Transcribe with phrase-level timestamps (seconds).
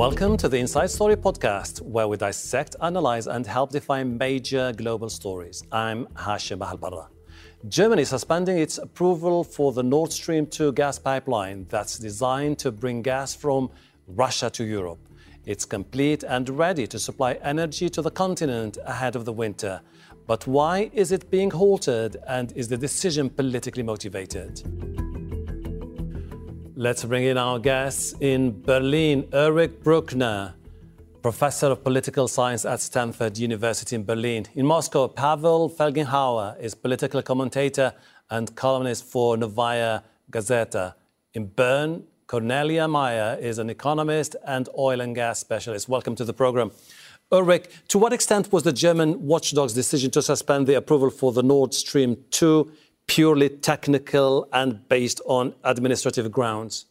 [0.00, 5.10] Welcome to the Inside Story podcast, where we dissect, analyze, and help define major global
[5.10, 5.62] stories.
[5.70, 7.08] I'm Hashem Ahelbarra.
[7.68, 12.72] Germany is suspending its approval for the Nord Stream 2 gas pipeline that's designed to
[12.72, 13.68] bring gas from
[14.06, 15.06] Russia to Europe.
[15.44, 19.82] It's complete and ready to supply energy to the continent ahead of the winter.
[20.26, 24.62] But why is it being halted and is the decision politically motivated?
[26.80, 30.54] Let's bring in our guests in Berlin, Ulrich Brueckner,
[31.20, 34.46] professor of political science at Stanford University in Berlin.
[34.54, 37.92] In Moscow, Pavel Felgenhauer is political commentator
[38.30, 40.94] and columnist for Novaya Gazeta.
[41.34, 45.86] In Bern, Cornelia Meyer is an economist and oil and gas specialist.
[45.86, 46.70] Welcome to the program.
[47.30, 51.42] Ulrich, to what extent was the German watchdog's decision to suspend the approval for the
[51.42, 52.72] Nord Stream 2
[53.10, 56.86] purely technical and based on administrative grounds?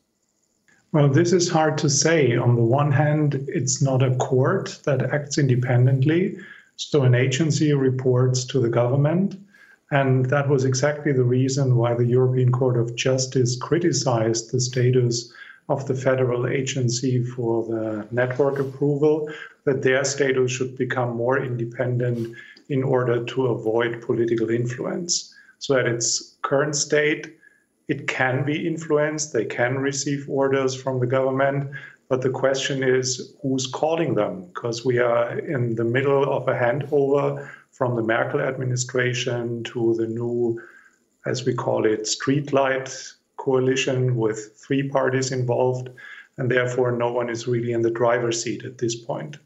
[0.91, 2.35] Well, this is hard to say.
[2.35, 6.37] On the one hand, it's not a court that acts independently.
[6.75, 9.39] So an agency reports to the government.
[9.91, 15.31] And that was exactly the reason why the European Court of Justice criticized the status
[15.69, 19.29] of the federal agency for the network approval,
[19.63, 22.35] that their status should become more independent
[22.67, 25.33] in order to avoid political influence.
[25.59, 27.35] So at its current state,
[27.87, 31.71] it can be influenced, they can receive orders from the government,
[32.07, 34.45] but the question is who's calling them?
[34.47, 40.07] Because we are in the middle of a handover from the Merkel administration to the
[40.07, 40.59] new,
[41.25, 45.89] as we call it, streetlight coalition with three parties involved,
[46.37, 49.37] and therefore no one is really in the driver's seat at this point.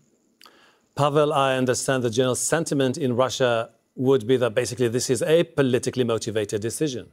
[0.96, 5.44] Pavel, I understand the general sentiment in Russia would be that basically this is a
[5.44, 7.10] politically motivated decision.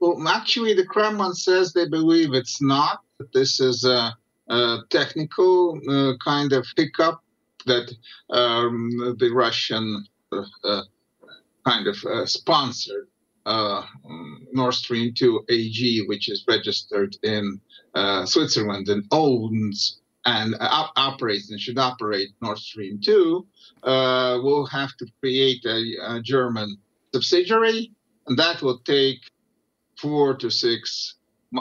[0.00, 3.00] Well, actually, the Kremlin says they believe it's not.
[3.34, 4.16] This is a,
[4.48, 7.20] a technical uh, kind of hiccup
[7.66, 7.92] that
[8.30, 10.82] um, the Russian uh,
[11.66, 13.08] kind of uh, sponsored
[13.46, 13.82] uh,
[14.52, 17.60] Nord Stream 2 AG, which is registered in
[17.94, 19.99] uh, Switzerland and owns
[20.30, 23.46] and op- operates and should operate Nord Stream 2
[23.82, 26.76] uh, will have to create a, a, German
[27.12, 27.92] subsidiary,
[28.26, 29.20] and that will take
[30.00, 31.16] four to six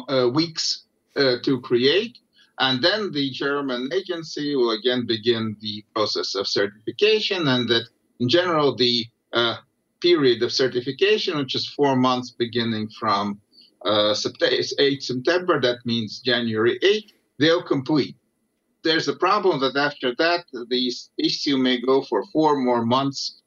[0.07, 0.85] uh, weeks
[1.15, 2.19] uh, to create.
[2.59, 7.85] And then the German agency will again begin the process of certification, and that
[8.19, 9.55] in general, the uh,
[10.01, 13.41] period of certification, which is four months beginning from
[13.85, 18.18] uh, 8 September, that means January 8th, they'll complete
[18.83, 23.41] there's a problem that after that, the issue may go for four more months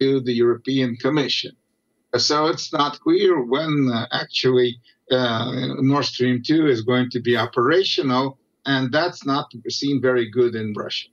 [0.00, 1.52] to the European Commission.
[2.16, 4.78] So it's not clear when uh, actually
[5.10, 10.54] uh, Nord Stream 2 is going to be operational, and that's not seen very good
[10.54, 11.08] in Russia.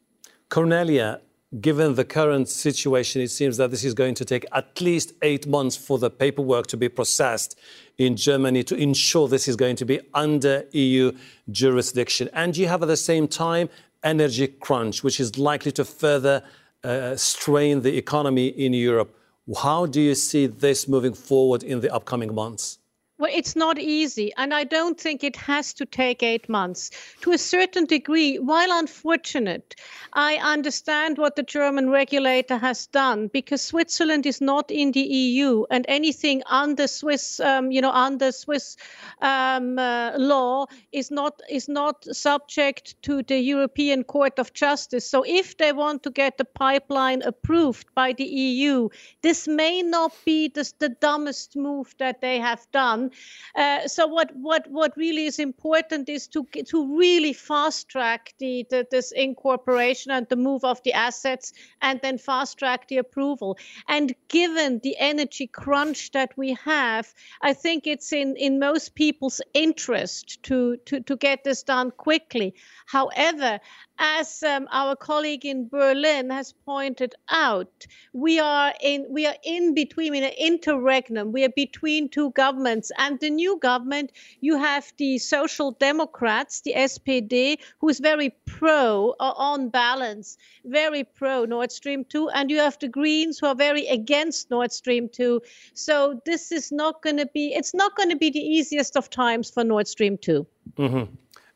[0.50, 1.22] Cornelia,
[1.60, 5.46] given the current situation, it seems that this is going to take at least eight
[5.46, 7.60] months for the paperwork to be processed
[7.98, 11.12] in Germany to ensure this is going to be under EU
[11.52, 12.30] jurisdiction.
[12.34, 13.70] And you have at the same time
[14.04, 16.44] energy crunch, which is likely to further
[16.84, 19.16] uh, strain the economy in Europe.
[19.62, 22.80] How do you see this moving forward in the upcoming months?
[23.22, 26.90] Well, it's not easy, and I don't think it has to take eight months.
[27.22, 29.76] To a certain degree, while unfortunate,
[30.12, 35.66] I understand what the German regulator has done because Switzerland is not in the EU,
[35.70, 38.76] and anything under Swiss, um, you know, under Swiss
[39.22, 45.08] um, uh, law is not is not subject to the European Court of Justice.
[45.08, 48.90] So, if they want to get the pipeline approved by the EU,
[49.22, 53.11] this may not be the, the dumbest move that they have done
[53.56, 58.66] uh, so what what what really is important is to to really fast track the,
[58.70, 63.58] the this incorporation and the move of the assets, and then fast track the approval.
[63.88, 69.42] And given the energy crunch that we have, I think it's in in most people's
[69.54, 72.54] interest to to to get this done quickly.
[72.86, 73.60] However,
[74.02, 79.76] as um, our colleague in Berlin has pointed out, we are in we are in
[79.76, 81.32] between in an interregnum.
[81.32, 86.74] We are between two governments, and the new government you have the Social Democrats, the
[86.76, 92.58] SPD, who is very pro uh, on balance, very pro Nord Stream two, and you
[92.58, 95.42] have the Greens who are very against Nord Stream two.
[95.76, 99.12] So this is not going to be it's not going to be the easiest of
[99.12, 100.48] times for Nord Stream 2
[100.78, 101.14] mm-hmm.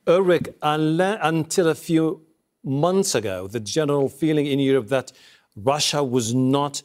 [0.08, 2.22] Ulrich, until a few
[2.66, 5.12] months ago the general feeling in Europe that
[5.56, 6.82] Russia was not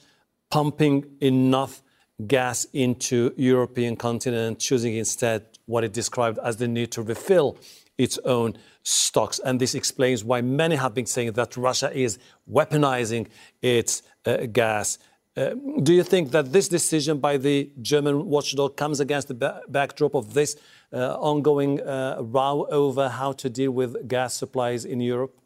[0.50, 1.82] pumping enough
[2.26, 7.56] gas into European continent, choosing instead what it described as the need to refill
[7.96, 9.38] its own stocks.
[9.38, 12.18] And this explains why many have been saying that Russia is
[12.50, 13.28] weaponizing
[13.62, 14.98] its uh, gas.
[15.36, 15.50] Uh,
[15.82, 20.14] do you think that this decision by the German watchdog comes against the ba backdrop
[20.14, 20.56] of this
[20.92, 25.39] uh, ongoing uh, row over how to deal with gas supplies in Europe?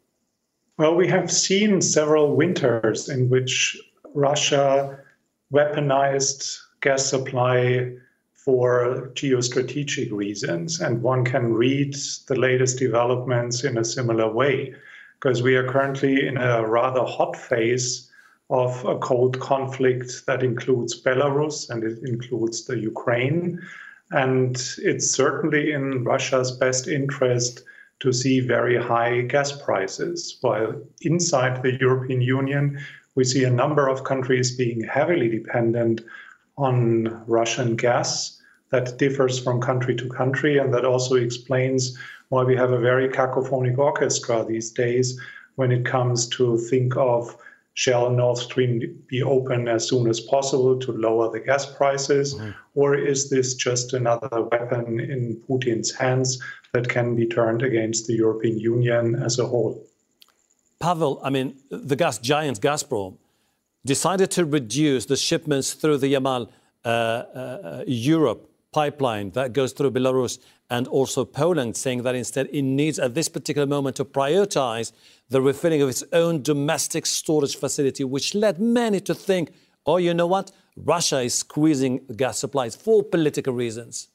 [0.77, 3.77] Well, we have seen several winters in which
[4.13, 4.99] Russia
[5.53, 7.93] weaponized gas supply
[8.33, 10.81] for geostrategic reasons.
[10.81, 11.95] And one can read
[12.27, 14.75] the latest developments in a similar way,
[15.13, 18.11] because we are currently in a rather hot phase
[18.49, 23.61] of a cold conflict that includes Belarus and it includes the Ukraine.
[24.11, 27.63] And it's certainly in Russia's best interest
[27.99, 32.79] to see very high gas prices, while inside the European Union,
[33.15, 36.01] we see a number of countries being heavily dependent
[36.57, 40.57] on Russian gas that differs from country to country.
[40.57, 41.97] And that also explains
[42.29, 45.19] why we have a very cacophonic orchestra these days
[45.55, 47.37] when it comes to think of
[47.75, 52.33] shall Nord Stream be open as soon as possible to lower the gas prices?
[52.33, 52.51] Mm-hmm.
[52.73, 56.41] Or is this just another weapon in Putin's hands
[56.73, 59.85] that can be turned against the European Union as a whole?
[60.79, 63.17] Pavel, I mean, the gas giant Gazprom
[63.85, 66.49] decided to reduce the shipments through the Yamal
[66.85, 70.39] uh, uh, Europe pipeline that goes through Belarus
[70.69, 74.91] and also Poland, saying that instead it needs at this particular moment to prioritize
[75.29, 79.51] the refilling of its own domestic storage facility, which led many to think,
[79.85, 80.51] oh, you know what?
[80.75, 84.09] Russia is squeezing gas supplies for political reasons.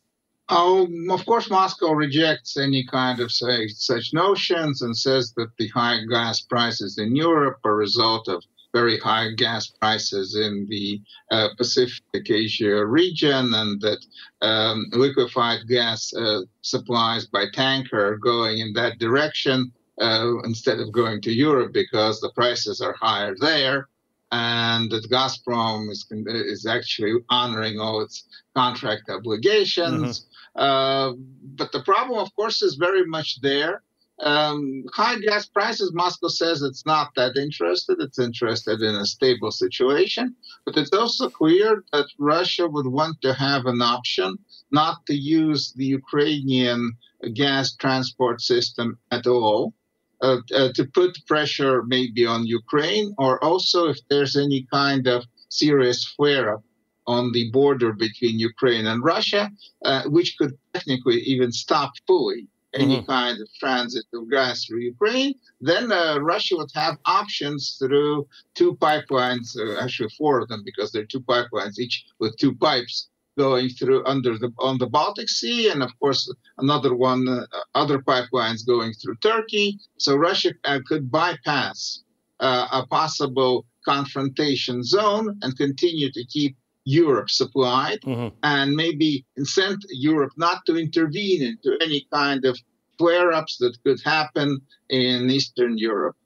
[0.53, 5.69] Oh, of course, Moscow rejects any kind of say, such notions and says that the
[5.69, 11.01] high gas prices in Europe are a result of very high gas prices in the
[11.31, 14.05] uh, Pacific Asia region, and that
[14.43, 20.93] um, liquefied gas uh, supplies by tanker are going in that direction uh, instead of
[20.93, 23.89] going to Europe because the prices are higher there,
[24.33, 28.25] and that Gazprom is is actually honoring all its
[28.55, 30.27] contract obligations.
[30.57, 31.23] Mm-hmm.
[31.57, 33.83] but the problem, of course, is very much there
[34.23, 38.01] um, high gas prices, Moscow says it's not that interested.
[38.01, 40.35] It's interested in a stable situation.
[40.65, 44.39] But it's also clear that Russia would want to have an option
[44.71, 46.93] not to use the Ukrainian
[47.35, 49.75] gas transport system at all.
[50.23, 55.25] Uh, uh, to put pressure maybe on Ukraine, or also if there's any kind of
[55.49, 56.63] serious flare up
[57.07, 59.51] on the border between Ukraine and Russia,
[59.87, 63.07] uh, which could technically even stop fully any mm-hmm.
[63.07, 68.77] kind of transit of gas through Ukraine, then uh, Russia would have options through two
[68.77, 73.09] pipelines, uh, actually four of them, because there are two pipelines, each with two pipes
[73.39, 77.99] going through under the on the Baltic Sea, and of course another one, uh, other
[78.01, 79.79] pipelines going through Turkey.
[79.99, 82.03] So Russia uh, could bypass
[82.41, 86.57] uh, a possible confrontation zone and continue to keep
[86.91, 88.35] Europe supplied mm-hmm.
[88.43, 92.59] and maybe incent Europe not to intervene into any kind of
[92.99, 96.17] flare ups that could happen in Eastern Europe.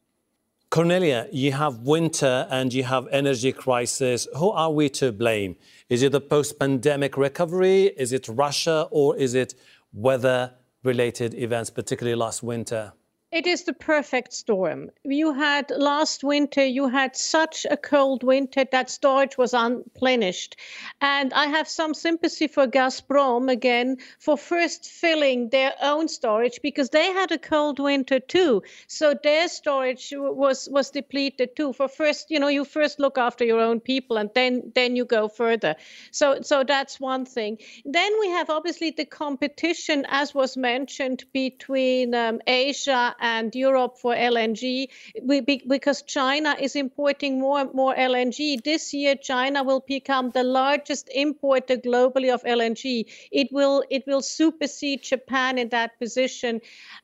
[0.70, 4.26] Cornelia, you have winter and you have energy crisis.
[4.36, 5.54] Who are we to blame?
[5.88, 7.92] Is it the post pandemic recovery?
[7.96, 8.88] Is it Russia?
[8.90, 9.54] Or is it
[9.92, 10.52] weather
[10.82, 12.92] related events, particularly last winter?
[13.34, 14.92] It is the perfect storm.
[15.02, 20.54] You had last winter, you had such a cold winter that storage was unplenished.
[21.00, 26.90] And I have some sympathy for Gazprom again for first filling their own storage because
[26.90, 28.62] they had a cold winter too.
[28.86, 31.72] So their storage was was depleted too.
[31.72, 35.04] For first, you know, you first look after your own people and then then you
[35.04, 35.74] go further.
[36.12, 37.58] So so that's one thing.
[37.84, 44.14] Then we have obviously the competition, as was mentioned, between um, Asia and Europe for
[44.14, 44.88] LNG
[45.66, 48.62] because China is importing more and more LNG.
[48.62, 53.06] This year, China will become the largest importer globally of LNG.
[53.32, 56.60] It will it will supersede Japan in that position,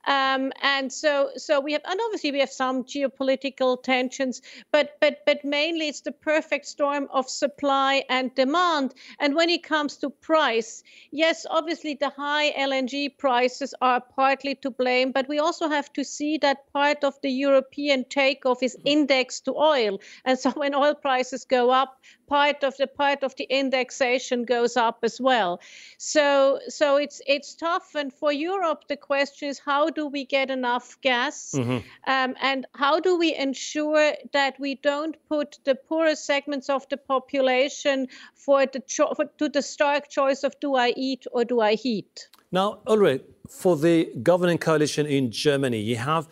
[0.06, 5.20] um, and so so we have and obviously we have some geopolitical tensions, but but
[5.24, 8.92] but mainly it's the perfect storm of supply and demand.
[9.18, 14.70] And when it comes to price, yes, obviously the high LNG prices are partly to
[14.70, 19.44] blame, but we also have to see that part of the European takeoff is indexed
[19.44, 20.00] to oil.
[20.24, 24.76] And so when oil prices go up, part of the part of the indexation goes
[24.76, 25.60] up as well.
[25.98, 27.94] So so it's it's tough.
[27.94, 31.78] And for Europe, the question is how do we get enough gas, mm-hmm.
[32.06, 36.96] um, and how do we ensure that we don't put the poorest segments of the
[36.96, 41.60] population for the cho- for, to the stark choice of do I eat or do
[41.60, 42.28] I heat?
[42.52, 46.28] Now, Ulrich, for the governing coalition in Germany, you have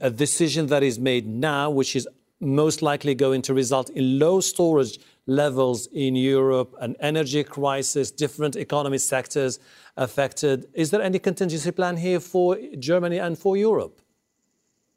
[0.00, 2.06] a decision that is made now, which is
[2.40, 8.56] most likely going to result in low storage levels in Europe, an energy crisis, different
[8.56, 9.58] economy sectors
[9.96, 10.66] affected.
[10.74, 14.00] Is there any contingency plan here for Germany and for Europe?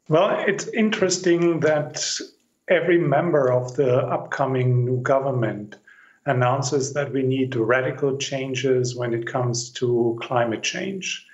[0.08, 2.20] Well, it's interesting that
[2.68, 5.76] every member of the upcoming new government
[6.26, 11.26] announces that we need radical changes when it comes to climate change.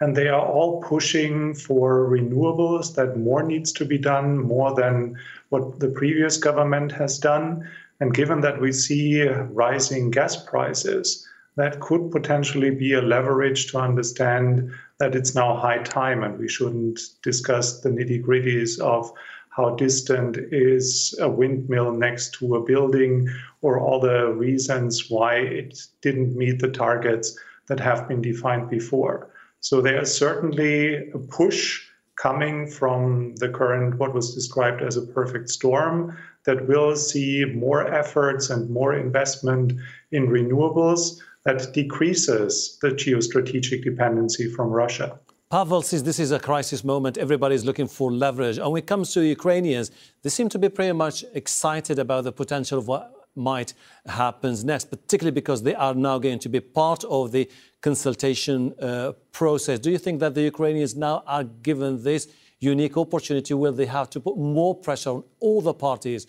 [0.00, 5.16] And they are all pushing for renewables, that more needs to be done, more than
[5.50, 7.68] what the previous government has done.
[8.00, 13.78] And given that we see rising gas prices, that could potentially be a leverage to
[13.78, 19.12] understand that it's now high time and we shouldn't discuss the nitty gritties of
[19.50, 23.28] how distant is a windmill next to a building
[23.62, 29.30] or all the reasons why it didn't meet the targets that have been defined before.
[29.64, 31.80] So there is certainly a push
[32.16, 37.86] coming from the current, what was described as a perfect storm, that will see more
[37.86, 39.72] efforts and more investment
[40.12, 45.18] in renewables that decreases the geostrategic dependency from Russia.
[45.50, 47.16] Pavel says this is a crisis moment.
[47.16, 48.58] Everybody's looking for leverage.
[48.58, 49.90] And when it comes to Ukrainians,
[50.20, 53.74] they seem to be pretty much excited about the potential of what might
[54.06, 57.50] happen next, particularly because they are now going to be part of the
[57.80, 59.78] consultation uh, process.
[59.78, 62.28] Do you think that the Ukrainians now are given this
[62.60, 66.26] unique opportunity where they have to put more pressure on all the parties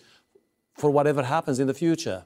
[0.76, 2.24] for whatever happens in the future?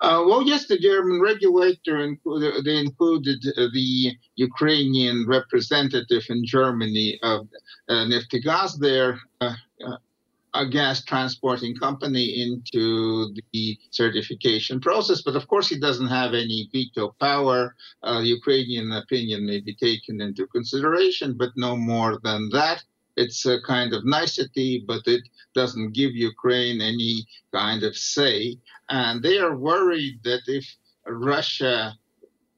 [0.00, 7.18] Uh, well, yes, the German regulator included, they included uh, the Ukrainian representative in Germany
[7.22, 7.48] of
[7.88, 8.06] uh,
[8.78, 9.96] their uh, uh,
[10.54, 15.22] a gas transporting company, into the certification process.
[15.22, 17.74] But of course, he doesn't have any veto power.
[18.02, 22.82] Uh, Ukrainian opinion may be taken into consideration, but no more than that.
[23.16, 25.22] It's a kind of nicety, but it
[25.54, 28.58] doesn't give Ukraine any kind of say.
[28.88, 30.64] And they are worried that if
[31.06, 31.98] Russia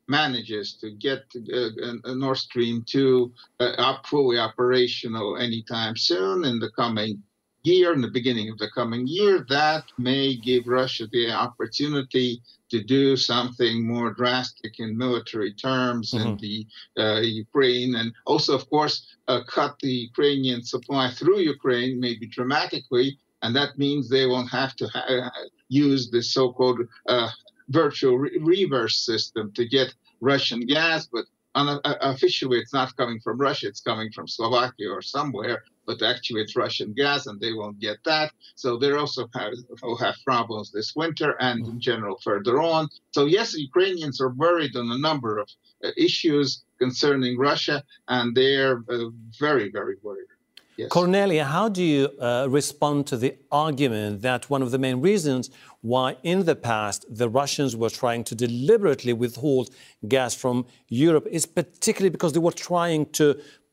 [0.07, 1.23] manages to get
[1.55, 7.23] uh, Nord Stream 2 uh, up fully operational anytime soon in the coming
[7.63, 12.83] year, in the beginning of the coming year, that may give Russia the opportunity to
[12.83, 16.29] do something more drastic in military terms mm-hmm.
[16.29, 16.67] in the
[16.99, 23.19] uh, Ukraine, and also, of course, uh, cut the Ukrainian supply through Ukraine, maybe dramatically,
[23.43, 25.31] and that means they won't have to ha-
[25.69, 27.29] use the so-called uh,
[27.69, 31.25] virtual re- reverse system to get Russian gas, but
[31.57, 36.57] Unofficially, it's not coming from Russia, it's coming from Slovakia or somewhere, but actually it's
[36.57, 38.33] Russian gas and they won't get that.
[38.55, 42.89] So they're also have, will have problems this winter and in general further on.
[43.17, 45.49] So yes, Ukrainians are worried on a number of
[45.85, 49.07] uh, issues concerning Russia and they're uh,
[49.39, 50.31] very, very worried.
[50.77, 50.89] Yes.
[50.89, 53.33] Cornelia, how do you uh, respond to the
[53.67, 55.51] argument that one of the main reasons
[55.83, 59.67] why in the past the Russians were trying to deliberately withhold
[60.09, 60.57] gas from
[60.89, 63.27] Europe is particularly because they were trying to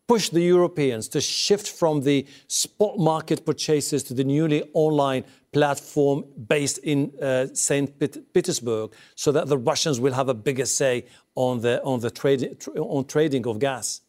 [0.07, 6.23] push the Europeans to shift from the spot market purchases to the newly online platform
[6.47, 7.99] based in uh, St.
[8.33, 12.65] Petersburg so that the Russians will have a bigger say on the, on the trade,
[12.77, 14.01] on trading of gas?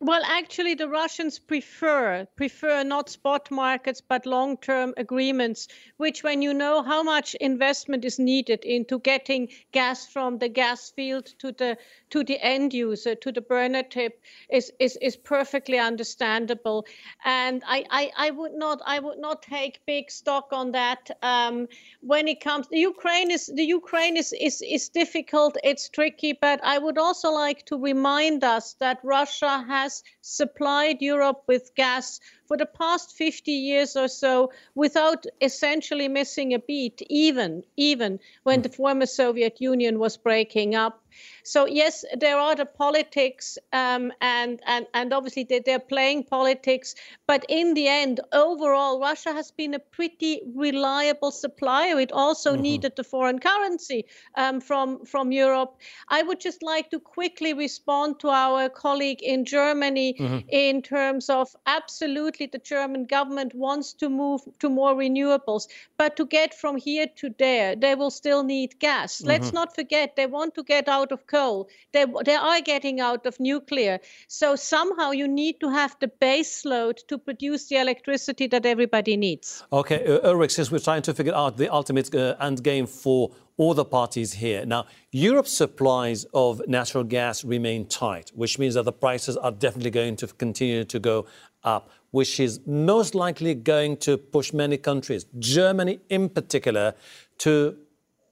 [0.00, 6.54] Well, actually, the Russians prefer prefer not spot markets but long-term agreements, which, when you
[6.54, 11.76] know how much investment is needed into getting gas from the gas field to the
[12.10, 16.86] to the end user, to the burner tip, is is, is perfectly understandable.
[17.24, 21.10] And I, I, I would not I would not take big stock on that.
[21.22, 21.66] Um,
[22.02, 25.56] when it comes, the Ukraine is the Ukraine is, is is difficult.
[25.64, 31.00] It's tricky, but I would also like to remind us that Russia has has supplied
[31.00, 37.02] Europe with gas for the past 50 years or so without essentially missing a beat,
[37.08, 41.02] even even when the former Soviet Union was breaking up.
[41.42, 46.94] So yes, there are the politics, um, and and and obviously they, they're playing politics.
[47.26, 51.98] But in the end, overall, Russia has been a pretty reliable supplier.
[51.98, 52.62] It also mm-hmm.
[52.62, 54.04] needed the foreign currency
[54.36, 55.76] um, from from Europe.
[56.08, 60.48] I would just like to quickly respond to our colleague in Germany mm-hmm.
[60.48, 66.26] in terms of absolutely the German government wants to move to more renewables, but to
[66.26, 69.18] get from here to there, they will still need gas.
[69.18, 69.28] Mm-hmm.
[69.28, 71.68] Let's not forget they want to get out of coal.
[71.92, 74.00] They, they are getting out of nuclear.
[74.26, 79.16] So somehow you need to have the base load to produce the electricity that everybody
[79.16, 79.64] needs.
[79.72, 83.30] Okay, uh, Ulrich, since we're trying to figure out the ultimate uh, end game for
[83.58, 84.64] all the parties here.
[84.64, 89.90] Now, Europe's supplies of natural gas remain tight, which means that the prices are definitely
[89.90, 91.26] going to continue to go
[91.64, 96.94] up, which is most likely going to push many countries, Germany in particular,
[97.38, 97.76] to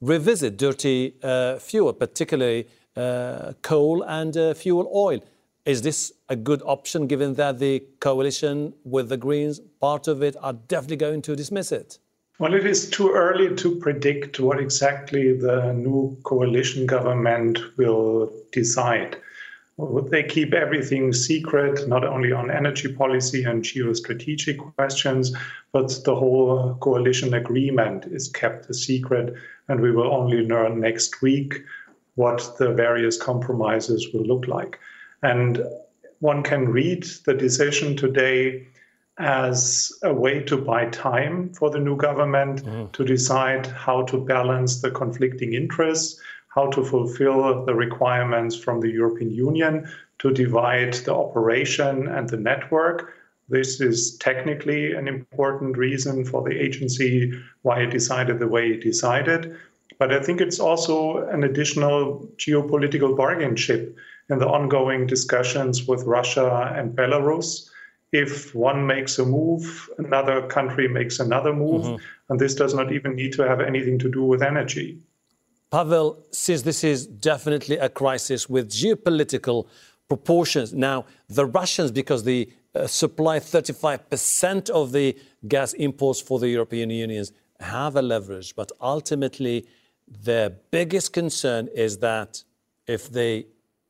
[0.01, 5.21] revisit dirty uh, fuel, particularly uh, coal and uh, fuel oil.
[5.65, 10.37] Is this a good option given that the coalition with the Greens, part of it,
[10.41, 11.99] are definitely going to dismiss it?
[12.39, 19.17] Well, it is too early to predict what exactly the new coalition government will decide.
[20.11, 25.35] They keep everything secret, not only on energy policy and geostrategic questions,
[25.73, 29.35] but the whole coalition agreement is kept a secret,
[29.69, 31.63] and we will only learn next week
[32.17, 34.79] what the various compromises will look like.
[35.23, 35.63] And
[36.21, 38.67] one can read the decision today
[39.19, 42.93] as a way to buy time for the new government mm.
[42.93, 48.91] to decide how to balance the conflicting interests, how to fulfill the requirements from the
[48.91, 53.15] European Union, to divide the operation and the network.
[53.49, 57.33] This is technically an important reason for the agency
[57.63, 59.57] why it decided the way it decided.
[59.99, 63.97] But I think it's also an additional geopolitical bargain chip
[64.29, 67.71] in the ongoing discussions with Russia and Belarus
[68.17, 72.31] if one makes a move, another country makes another move, mm-hmm.
[72.31, 74.99] and this does not even need to have anything to do with energy.
[75.71, 79.67] Pavel, since this is definitely a crisis with geopolitical
[80.09, 86.49] proportions, now the Russians, because they uh, supply 35% of the gas imports for the
[86.49, 87.25] European Union,
[87.61, 89.67] have a leverage, but ultimately
[90.09, 92.45] their biggest concern is that
[92.87, 93.47] if they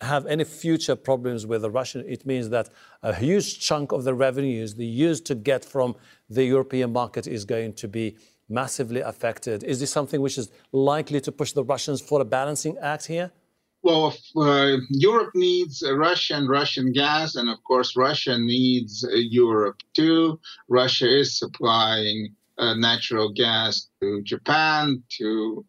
[0.06, 2.70] have any future problems with the Russian, it means that
[3.02, 5.94] a huge chunk of the revenues they used to get from
[6.28, 8.16] the European market is going to be
[8.48, 9.64] massively affected.
[9.64, 13.30] Is this something which is likely to push the Russians for a balancing act here?
[13.82, 20.40] Well, uh, Europe needs Russian Russian gas, and of course, Russia needs uh, Europe too.
[20.68, 25.64] Russia is supplying uh, natural gas to Japan, to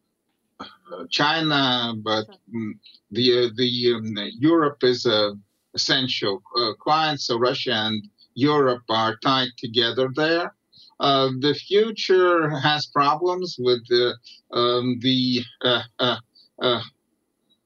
[1.10, 2.72] China, but mm,
[3.12, 5.34] the uh, the um, Europe is a
[5.74, 10.54] essential uh, client, so Russia and Europe are tied together there.
[11.00, 14.16] Uh, the future has problems with the
[14.52, 16.82] um, the uh, uh,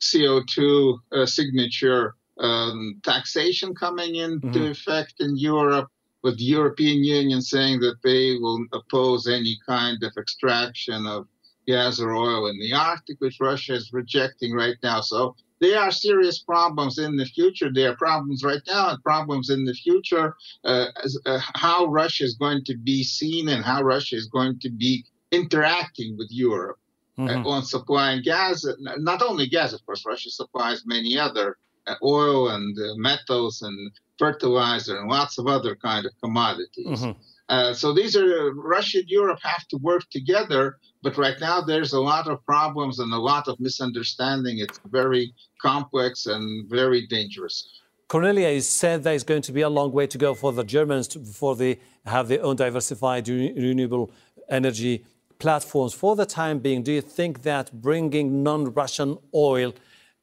[0.02, 4.72] CO2 signature um, taxation coming into mm-hmm.
[4.72, 5.90] effect in Europe,
[6.24, 11.28] with the European Union saying that they will oppose any kind of extraction of
[11.74, 15.00] gas or oil in the Arctic, which Russia is rejecting right now.
[15.02, 15.20] So
[15.62, 17.70] there are serious problems in the future.
[17.72, 20.28] There are problems right now and problems in the future.
[20.70, 24.56] Uh, as, uh, how Russia is going to be seen and how Russia is going
[24.66, 24.94] to be
[25.32, 26.80] interacting with Europe
[27.18, 27.46] uh, mm-hmm.
[27.46, 28.66] uh, on supplying gas.
[29.12, 31.48] Not only gas, of course, Russia supplies many other
[31.88, 33.78] uh, oil and uh, metals and
[34.18, 37.02] fertilizer and lots of other kind of commodities.
[37.02, 37.20] Mm-hmm.
[37.50, 41.94] Uh, so these are Russia and Europe have to work together, but right now there's
[41.94, 44.60] a lot of problems and a lot of misunderstanding.
[44.60, 47.68] It's very complex and very dangerous.
[48.08, 51.08] Cornelia said there is going to be a long way to go for the Germans
[51.10, 54.12] to, before they have their own diversified renewable
[54.50, 55.06] energy
[55.40, 55.94] platforms.
[55.94, 59.74] For the time being, do you think that bringing non-Russian oil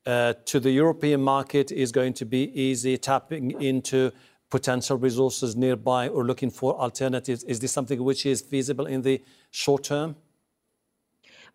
[0.05, 4.13] uh, to the European market is going to be easy, tapping into
[4.51, 7.43] potential resources nearby or looking for alternatives?
[7.45, 10.17] Is this something which is feasible in the short term?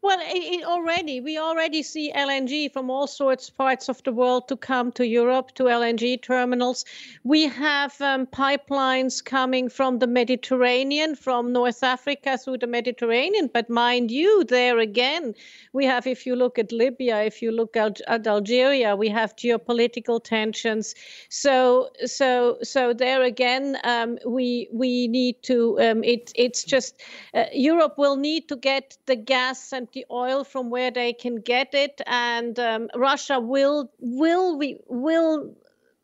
[0.03, 4.57] Well, it, already we already see LNG from all sorts parts of the world to
[4.57, 6.83] come to Europe to LNG terminals.
[7.23, 13.49] We have um, pipelines coming from the Mediterranean, from North Africa through the Mediterranean.
[13.53, 15.35] But mind you, there again,
[15.71, 16.05] we have.
[16.05, 20.95] If you look at Libya, if you look at, at Algeria, we have geopolitical tensions.
[21.29, 25.79] So, so, so there again, um, we we need to.
[25.79, 27.01] Um, it, it's just
[27.33, 31.35] uh, Europe will need to get the gas and the oil from where they can
[31.37, 35.55] get it, and um, Russia will will we will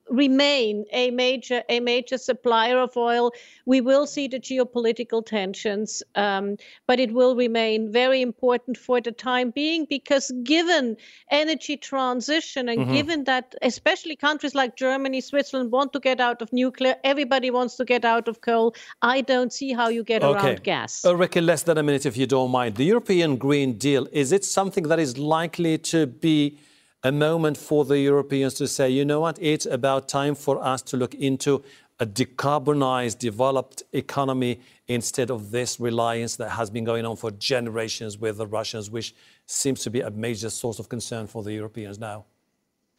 [0.09, 3.31] remain a major a major supplier of oil.
[3.65, 9.11] We will see the geopolitical tensions, um, but it will remain very important for the
[9.11, 10.97] time being because given
[11.31, 12.93] energy transition and mm-hmm.
[12.93, 17.75] given that especially countries like Germany, Switzerland want to get out of nuclear, everybody wants
[17.77, 18.75] to get out of coal.
[19.01, 20.47] I don't see how you get okay.
[20.47, 21.05] around gas.
[21.05, 22.75] Ulrich, less than a minute if you don't mind.
[22.75, 26.57] The European Green Deal is it something that is likely to be
[27.03, 30.81] a moment for the Europeans to say, you know what, it's about time for us
[30.81, 31.63] to look into
[31.99, 38.17] a decarbonized, developed economy instead of this reliance that has been going on for generations
[38.17, 39.13] with the Russians, which
[39.45, 42.25] seems to be a major source of concern for the Europeans now?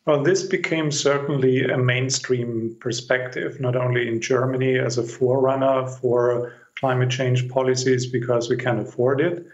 [0.07, 6.55] Well, this became certainly a mainstream perspective, not only in Germany as a forerunner for
[6.77, 9.47] climate change policies because we can afford it,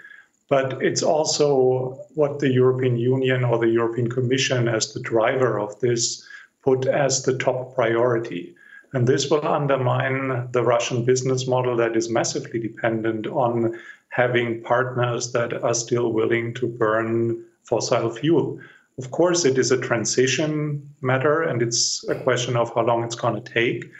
[0.49, 5.79] but it's also what the European Union or the European Commission, as the driver of
[5.81, 6.25] this,
[6.63, 8.55] put as the top priority.
[8.93, 13.79] And this will undermine the Russian business model that is massively dependent on
[14.09, 18.61] having partners that are still willing to burn fossil fuel.
[18.99, 23.15] Of course, it is a transition matter and it's a question of how long it's
[23.15, 23.91] going to take,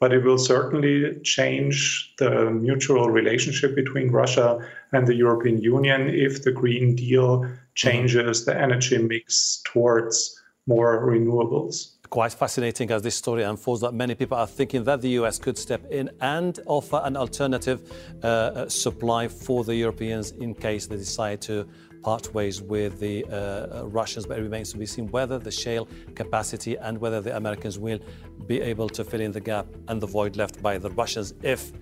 [0.00, 4.58] but it will certainly change the mutual relationship between Russia
[4.92, 11.92] and the European Union if the Green Deal changes the energy mix towards more renewables.
[12.10, 15.58] Quite fascinating as this story unfolds that many people are thinking that the US could
[15.58, 17.80] step in and offer an alternative
[18.22, 21.68] uh, uh, supply for the Europeans in case they decide to
[22.04, 24.26] part ways with the uh, uh, Russians.
[24.26, 28.00] But it remains to be seen whether the shale capacity and whether the Americans will
[28.46, 31.72] be able to fill in the gap and the void left by the Russians if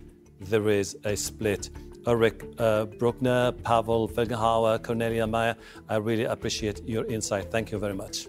[0.40, 1.70] there is a split.
[2.06, 5.54] Eric uh, Brueckner, Pavel Felgenhauer, Cornelia Meyer,
[5.88, 7.50] I really appreciate your insight.
[7.50, 8.26] Thank you very much.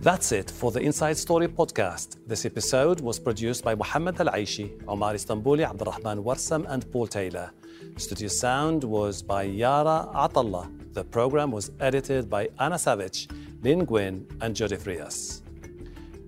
[0.00, 2.16] That's it for the Inside Story podcast.
[2.26, 7.52] This episode was produced by Mohammed Al Aishi, Omar Istanbuli, Abdurrahman Warsam, and Paul Taylor.
[7.96, 10.68] Studio sound was by Yara Atallah.
[10.94, 13.28] The program was edited by Anna Savage,
[13.62, 15.42] Lynn Gwynn, and Jody Frias.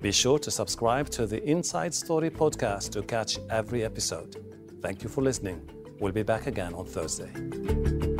[0.01, 4.37] Be sure to subscribe to the Inside Story podcast to catch every episode.
[4.83, 5.61] Thank you for listening.
[6.01, 8.12] We'll be back again on Thursday.